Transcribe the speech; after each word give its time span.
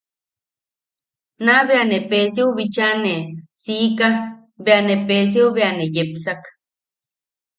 Naa 1.45 1.61
bea 1.67 1.83
ne 1.89 1.97
Peesiou 2.09 2.51
bicha 2.57 2.87
ne 3.03 3.15
siika, 3.61 4.07
bea 4.65 4.81
ne 4.87 4.95
Peesiou 5.07 5.49
bea 5.55 5.71
ne 5.77 5.85
yepsak. 5.95 6.41